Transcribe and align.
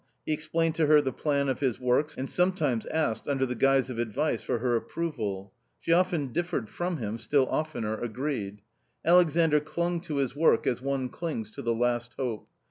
He 0.25 0.33
explained 0.33 0.73
to 0.77 0.87
her 0.87 0.99
the 0.99 1.11
J, 1.11 1.17
plan 1.19 1.47
of 1.47 1.59
his 1.59 1.79
works 1.79 2.17
and 2.17 2.27
sometimes 2.27 2.87
asked— 2.87 3.27
under 3.29 3.45
the 3.45 3.53
guise 3.53 3.91
of 3.91 3.99
advice 3.99 4.41
for 4.41 4.57
her 4.57 4.75
approval. 4.75 5.53
She 5.79 5.93
often 5.93 6.33
differed 6.33 6.69
from 6.71 6.97
him, 6.97 7.19
still 7.19 7.45
oftener 7.51 7.95
agreed. 7.99 8.63
Alexandr 9.05 9.59
clung 9.59 10.01
to 10.01 10.15
his 10.15 10.35
work, 10.35 10.65
as 10.65 10.81
one 10.81 11.09
clings 11.09 11.51
to 11.51 11.61
the 11.61 11.75
last 11.75 12.15
hope. 12.17 12.47